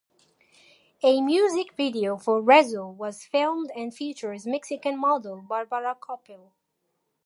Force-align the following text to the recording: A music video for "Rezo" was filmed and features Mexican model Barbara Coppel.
A 1.03 1.21
music 1.21 1.73
video 1.77 2.17
for 2.17 2.41
"Rezo" 2.41 2.87
was 2.91 3.23
filmed 3.23 3.69
and 3.75 3.93
features 3.93 4.47
Mexican 4.47 4.97
model 4.99 5.43
Barbara 5.43 5.95
Coppel. 5.95 6.53